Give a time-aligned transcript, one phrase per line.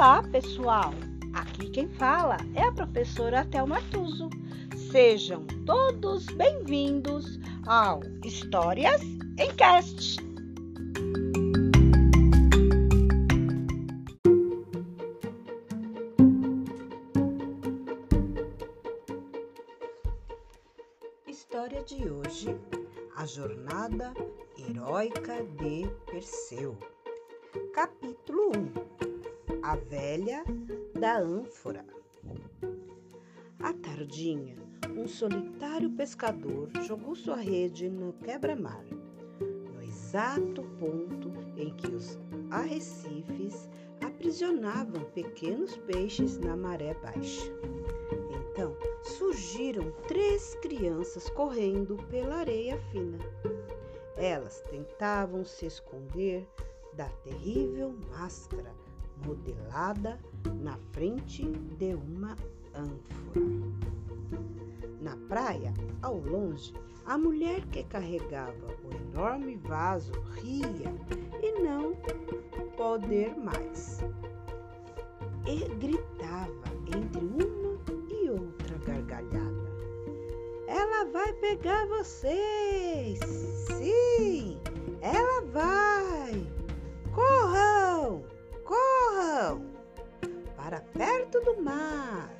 [0.00, 0.94] Olá, pessoal!
[1.34, 4.30] Aqui quem fala é a professora Thelma Tuso.
[4.90, 10.16] Sejam todos bem-vindos ao Histórias em Cast.
[21.28, 22.58] História de hoje:
[23.16, 24.14] A Jornada
[24.56, 26.74] Heróica de Perseu.
[27.74, 29.19] Capítulo 1
[29.62, 30.42] A Velha
[30.98, 31.84] da Ânfora.
[33.58, 34.56] À tardinha,
[34.96, 38.82] um solitário pescador jogou sua rede no quebra-mar,
[39.74, 42.18] no exato ponto em que os
[42.50, 43.68] arrecifes
[44.00, 47.52] aprisionavam pequenos peixes na maré baixa.
[48.30, 53.18] Então surgiram três crianças correndo pela areia fina.
[54.16, 56.48] Elas tentavam se esconder
[56.94, 58.74] da terrível máscara
[59.26, 60.18] modelada
[60.62, 61.44] na frente
[61.78, 62.36] de uma
[62.74, 63.40] ânfora.
[65.00, 66.74] Na praia, ao longe,
[67.06, 70.12] a mulher que carregava o enorme vaso
[70.42, 70.94] ria
[71.42, 71.94] e não
[72.76, 74.00] poder mais.
[75.46, 76.50] E gritava
[76.94, 77.78] entre uma
[78.10, 79.70] e outra gargalhada.
[80.66, 83.18] Ela vai pegar vocês!
[83.66, 84.60] Sim,
[85.00, 86.59] ela vai!
[90.70, 92.32] Para perto do mar!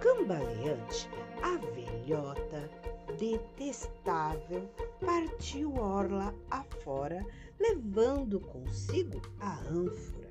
[0.00, 1.06] Cambaleante,
[1.42, 2.70] a velhota
[3.18, 4.66] detestável
[5.04, 7.22] partiu orla afora,
[7.60, 10.30] levando consigo a ânfora,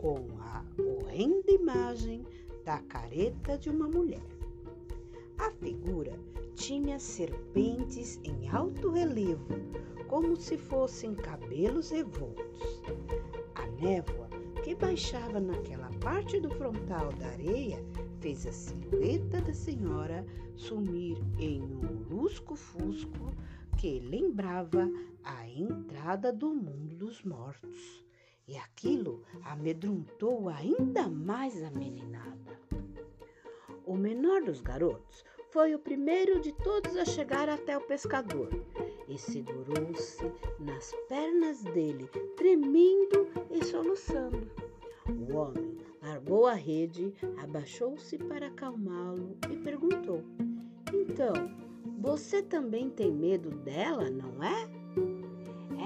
[0.00, 2.26] com a horrenda imagem
[2.64, 4.26] da careta de uma mulher.
[5.38, 6.18] A figura
[6.56, 9.46] tinha serpentes em alto relevo,
[10.08, 12.82] como se fossem cabelos revoltos.
[13.54, 14.29] A névoa
[14.80, 17.84] baixava naquela parte do frontal da areia
[18.20, 20.24] fez a silhueta da senhora
[20.56, 23.34] sumir em um lusco-fusco
[23.76, 24.90] que lembrava
[25.22, 28.04] a entrada do mundo dos mortos.
[28.48, 32.58] E aquilo amedrontou ainda mais a meninada.
[33.84, 38.48] O menor dos garotos foi o primeiro de todos a chegar até o pescador
[39.08, 40.24] e segurou-se
[40.58, 44.69] nas pernas dele, tremendo e soluçando.
[45.10, 47.12] O homem largou a rede,
[47.42, 50.22] abaixou-se para acalmá-lo e perguntou:
[50.92, 51.34] Então,
[52.00, 54.68] você também tem medo dela, não é?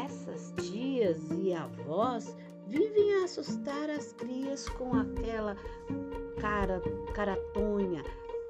[0.05, 2.37] Essas tias e avós
[2.69, 5.57] vivem a assustar as crias com aquela
[6.41, 6.81] cara
[7.15, 8.03] caratonha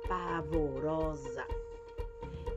[0.09, 1.47] pavorosa.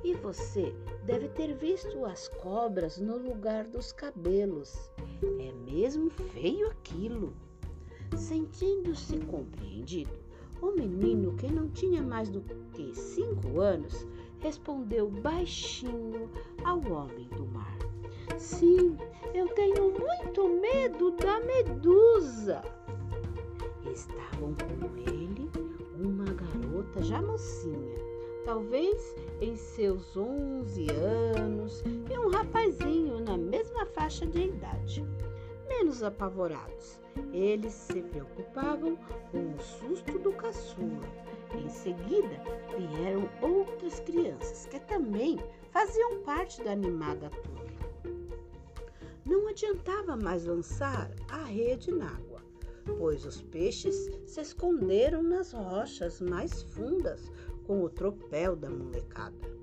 [0.04, 0.74] E você
[1.06, 4.92] deve ter visto as cobras no lugar dos cabelos.
[5.40, 7.34] É mesmo feio aquilo.
[8.16, 10.12] Sentindo-se compreendido,
[10.62, 12.42] o menino, que não tinha mais do
[12.74, 14.08] que cinco anos,
[14.40, 16.30] respondeu baixinho
[16.64, 17.78] ao homem do mar:
[18.38, 18.98] Sim,
[19.34, 22.62] eu tenho muito medo da medusa.
[23.92, 25.50] Estavam com ele
[26.04, 27.96] uma garota já mocinha,
[28.46, 35.06] talvez em seus onze anos, e um rapazinho na mesma faixa de idade.
[35.88, 37.00] Menos apavorados,
[37.32, 38.98] eles se preocupavam
[39.32, 41.08] com o susto do caçula.
[41.56, 42.44] Em seguida,
[42.78, 45.40] vieram outras crianças que também
[45.72, 48.14] faziam parte da animada turma.
[49.26, 52.42] Não adiantava mais lançar a rede na água,
[52.98, 57.32] pois os peixes se esconderam nas rochas mais fundas
[57.66, 59.57] com o tropel da molecada.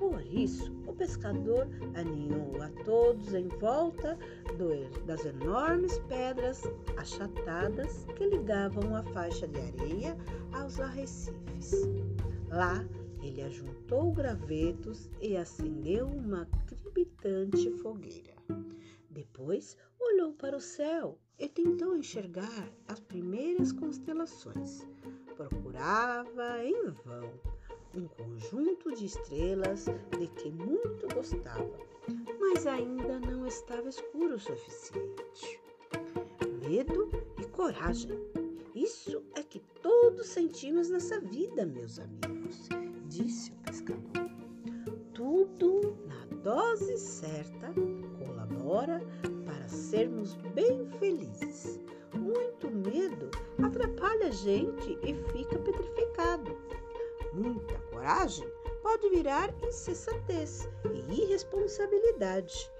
[0.00, 4.18] Por isso, o pescador aninhou a todos em volta
[5.04, 6.62] das enormes pedras
[6.96, 10.16] achatadas que ligavam a faixa de areia
[10.54, 11.86] aos arrecifes.
[12.48, 12.82] Lá,
[13.22, 18.32] ele ajuntou gravetos e acendeu uma crepitante fogueira.
[19.10, 24.80] Depois, olhou para o céu e tentou enxergar as primeiras constelações.
[25.36, 27.59] Procurava em vão
[27.94, 29.86] um conjunto de estrelas
[30.18, 31.78] de que muito gostava,
[32.38, 35.60] mas ainda não estava escuro o suficiente.
[36.68, 37.10] Medo
[37.40, 38.18] e coragem.
[38.74, 42.68] Isso é que todos sentimos nessa vida, meus amigos,
[43.08, 44.30] disse o pescador.
[45.12, 47.72] Tudo na dose certa
[48.18, 49.02] colabora
[49.44, 51.80] para sermos bem felizes.
[52.14, 53.30] Muito medo
[53.62, 56.56] atrapalha a gente e fica petrificado.
[57.32, 58.46] Muita coragem
[58.82, 62.70] pode virar insensatez e irresponsabilidade,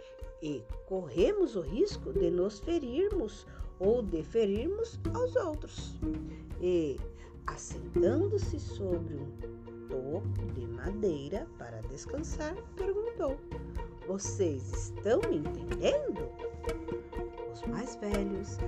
[0.43, 3.47] e corremos o risco de nos ferirmos
[3.79, 5.95] ou de ferirmos aos outros.
[6.61, 6.99] E,
[7.47, 13.37] assentando-se sobre um toco de madeira para descansar, perguntou:
[14.07, 16.29] Vocês estão me entendendo?
[17.71, 18.59] Mais velhos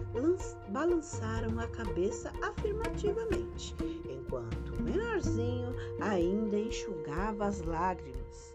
[0.69, 3.75] balançaram a cabeça afirmativamente,
[4.09, 8.55] enquanto o menorzinho ainda enxugava as lágrimas.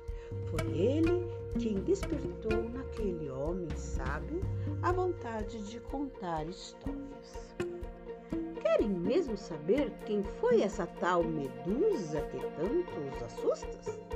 [0.50, 1.28] Foi ele
[1.60, 4.42] quem despertou naquele homem sábio
[4.82, 7.56] a vontade de contar histórias.
[8.62, 14.08] Querem mesmo saber quem foi essa tal medusa que tanto os assusta?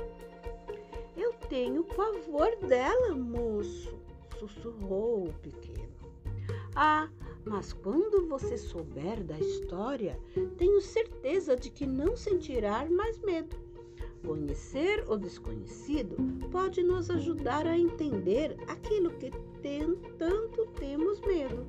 [1.16, 3.94] Eu tenho pavor dela, moço,
[4.38, 5.81] sussurrou o pequeno.
[6.74, 7.08] Ah,
[7.44, 10.18] mas quando você souber da história,
[10.56, 13.56] tenho certeza de que não sentirá mais medo.
[14.24, 16.16] Conhecer o desconhecido
[16.50, 19.30] pode nos ajudar a entender aquilo que
[19.60, 21.66] tem, tanto temos medo.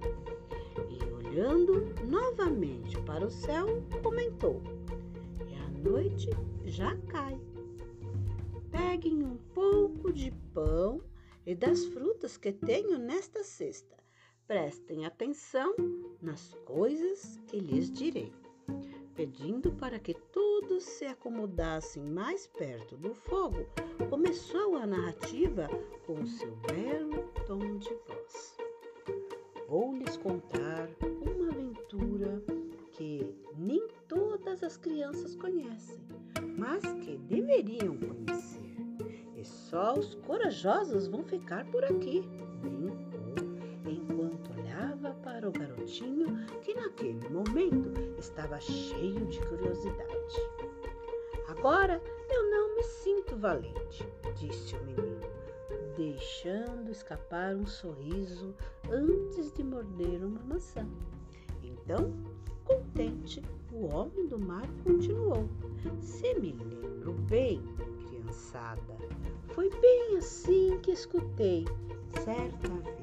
[0.89, 4.61] E olhando novamente para o céu, comentou:
[5.47, 6.29] E a noite
[6.63, 7.39] já cai.
[8.69, 11.01] Peguem um pouco de pão
[11.45, 14.02] e das frutas que tenho nesta cesta.
[14.47, 15.73] Prestem atenção
[16.21, 18.31] nas coisas que lhes direi
[19.15, 23.65] pedindo para que todos se acomodassem mais perto do fogo,
[24.09, 25.67] começou a narrativa
[26.05, 28.57] com seu belo tom de voz.
[29.67, 30.89] Vou lhes contar
[31.21, 32.43] uma aventura
[32.91, 35.99] que nem todas as crianças conhecem,
[36.57, 38.75] mas que deveriam conhecer.
[39.35, 42.23] E só os corajosos vão ficar por aqui,
[42.61, 43.12] para
[46.63, 50.41] que naquele momento estava cheio de curiosidade.
[51.47, 52.01] Agora
[52.31, 54.03] eu não me sinto valente,
[54.35, 55.21] disse o menino,
[55.95, 58.55] deixando escapar um sorriso
[58.89, 60.87] antes de morder uma maçã.
[61.61, 62.11] Então,
[62.65, 65.47] contente, o homem do mar continuou.
[66.01, 67.61] Se me lembro bem,
[68.07, 68.97] criançada,
[69.49, 71.65] foi bem assim que escutei
[72.23, 73.02] certa vez